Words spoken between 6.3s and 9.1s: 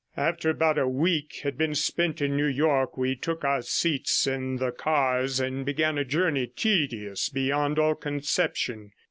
tedious beyond all conception.